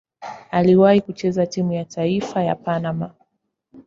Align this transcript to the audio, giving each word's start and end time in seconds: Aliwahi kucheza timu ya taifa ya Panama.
Aliwahi 0.51 1.01
kucheza 1.01 1.45
timu 1.45 1.73
ya 1.73 1.85
taifa 1.85 2.43
ya 2.43 2.55
Panama. 2.55 3.11